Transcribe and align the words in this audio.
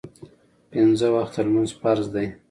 پینځه 0.71 1.07
وخته 1.15 1.39
لمونځ 1.45 1.71
فرض 1.81 2.05
دی 2.13 2.27